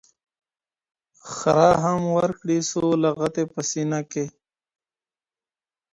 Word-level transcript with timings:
خره 1.31 1.71
هم 1.83 2.01
ورکړې 2.17 2.57
څو 2.69 2.83
لغتي 3.03 3.43
په 3.53 3.61
سینه 3.69 3.99
کي 4.11 4.25